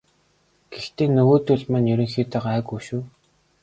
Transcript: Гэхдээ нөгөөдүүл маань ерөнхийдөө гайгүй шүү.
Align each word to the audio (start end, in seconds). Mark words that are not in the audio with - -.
Гэхдээ 0.73 1.09
нөгөөдүүл 1.15 1.63
маань 1.71 1.89
ерөнхийдөө 1.93 2.41
гайгүй 2.45 2.79
шүү. 2.87 3.01